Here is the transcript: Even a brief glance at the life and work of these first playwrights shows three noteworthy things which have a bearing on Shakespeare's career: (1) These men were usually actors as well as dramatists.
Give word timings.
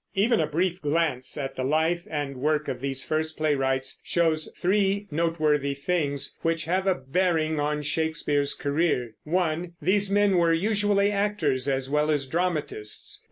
Even 0.15 0.39
a 0.39 0.47
brief 0.47 0.81
glance 0.81 1.37
at 1.37 1.55
the 1.55 1.63
life 1.63 2.07
and 2.09 2.37
work 2.37 2.67
of 2.67 2.81
these 2.81 3.05
first 3.05 3.37
playwrights 3.37 3.99
shows 4.03 4.51
three 4.57 5.05
noteworthy 5.11 5.75
things 5.75 6.35
which 6.41 6.65
have 6.65 6.87
a 6.87 6.95
bearing 6.95 7.59
on 7.59 7.83
Shakespeare's 7.83 8.55
career: 8.55 9.13
(1) 9.25 9.73
These 9.79 10.09
men 10.09 10.37
were 10.37 10.53
usually 10.53 11.11
actors 11.11 11.69
as 11.69 11.87
well 11.87 12.09
as 12.09 12.25
dramatists. 12.25 13.19